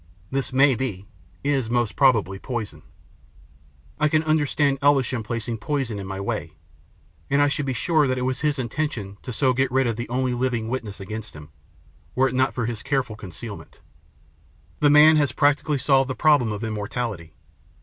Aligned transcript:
This 0.31 0.51
may 0.51 0.73
be 0.73 1.05
is 1.43 1.69
most 1.69 1.95
probably, 1.95 2.39
poison. 2.39 2.81
I 3.99 4.07
can 4.09 4.23
understand 4.23 4.79
Elves 4.81 5.07
70 5.07 5.21
THE 5.21 5.27
PLATTNER 5.27 5.39
STORY 5.41 5.53
AND 5.53 5.61
OTHERS 5.61 5.61
ham 5.61 5.61
placing 5.61 5.67
poison 5.67 5.99
in 5.99 6.07
my 6.07 6.19
way, 6.19 6.53
and 7.29 7.39
I 7.39 7.47
should 7.47 7.67
be 7.67 7.73
sure 7.73 8.07
that 8.07 8.17
it 8.17 8.23
was 8.23 8.39
his 8.39 8.57
intention 8.57 9.19
so 9.21 9.51
to 9.51 9.55
get 9.55 9.71
rid 9.71 9.85
of 9.85 9.97
the 9.97 10.09
only 10.09 10.33
living 10.33 10.69
witness 10.69 10.99
against 10.99 11.35
him, 11.35 11.49
were 12.15 12.27
it 12.27 12.33
not 12.33 12.55
for 12.55 12.65
this 12.65 12.81
careful 12.81 13.15
concealment. 13.15 13.81
The 14.79 14.89
man 14.89 15.17
has 15.17 15.33
practically 15.33 15.77
solved 15.77 16.09
the 16.09 16.15
problem 16.15 16.51
of 16.51 16.63
immortality. 16.63 17.35